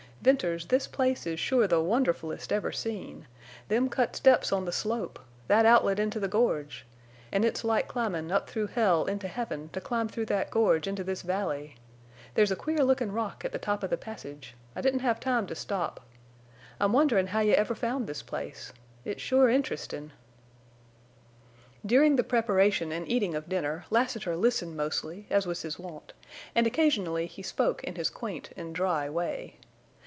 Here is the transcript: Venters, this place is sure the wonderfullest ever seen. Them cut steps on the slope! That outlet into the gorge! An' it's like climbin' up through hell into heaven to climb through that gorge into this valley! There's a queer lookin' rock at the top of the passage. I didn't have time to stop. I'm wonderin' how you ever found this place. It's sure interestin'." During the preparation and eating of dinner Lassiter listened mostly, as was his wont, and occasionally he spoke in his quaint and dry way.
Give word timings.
Venters, 0.23 0.67
this 0.67 0.85
place 0.85 1.25
is 1.25 1.39
sure 1.39 1.65
the 1.65 1.81
wonderfullest 1.81 2.51
ever 2.51 2.71
seen. 2.71 3.25
Them 3.69 3.89
cut 3.89 4.15
steps 4.15 4.51
on 4.51 4.65
the 4.65 4.71
slope! 4.71 5.17
That 5.47 5.65
outlet 5.65 5.97
into 5.97 6.19
the 6.19 6.27
gorge! 6.27 6.85
An' 7.31 7.43
it's 7.43 7.63
like 7.63 7.87
climbin' 7.87 8.31
up 8.31 8.47
through 8.47 8.67
hell 8.67 9.05
into 9.05 9.27
heaven 9.27 9.69
to 9.69 9.81
climb 9.81 10.07
through 10.07 10.27
that 10.27 10.51
gorge 10.51 10.85
into 10.87 11.03
this 11.03 11.23
valley! 11.23 11.75
There's 12.35 12.51
a 12.51 12.55
queer 12.55 12.83
lookin' 12.83 13.11
rock 13.11 13.43
at 13.43 13.51
the 13.51 13.57
top 13.57 13.81
of 13.81 13.89
the 13.89 13.97
passage. 13.97 14.53
I 14.75 14.81
didn't 14.81 14.99
have 14.99 15.19
time 15.19 15.47
to 15.47 15.55
stop. 15.55 16.05
I'm 16.79 16.93
wonderin' 16.93 17.25
how 17.29 17.39
you 17.39 17.53
ever 17.53 17.73
found 17.73 18.05
this 18.05 18.21
place. 18.21 18.73
It's 19.03 19.23
sure 19.23 19.49
interestin'." 19.49 20.11
During 21.83 22.15
the 22.15 22.23
preparation 22.23 22.91
and 22.91 23.09
eating 23.09 23.33
of 23.33 23.49
dinner 23.49 23.85
Lassiter 23.89 24.35
listened 24.35 24.77
mostly, 24.77 25.25
as 25.31 25.47
was 25.47 25.63
his 25.63 25.79
wont, 25.79 26.13
and 26.53 26.67
occasionally 26.67 27.25
he 27.25 27.41
spoke 27.41 27.83
in 27.83 27.95
his 27.95 28.11
quaint 28.11 28.51
and 28.55 28.75
dry 28.75 29.09
way. 29.09 29.55